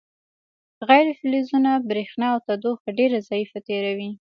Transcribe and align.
غیر 0.87 1.07
فلزونه 1.19 1.71
برېښنا 1.89 2.27
او 2.33 2.39
تودوخه 2.47 2.89
ډیره 2.99 3.17
ضعیفه 3.29 3.59
تیروي. 3.67 4.11